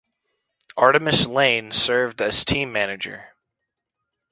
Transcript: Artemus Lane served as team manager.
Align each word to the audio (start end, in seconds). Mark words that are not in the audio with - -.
Artemus 0.75 1.27
Lane 1.27 1.71
served 1.71 2.23
as 2.23 2.43
team 2.43 2.71
manager. 2.71 3.35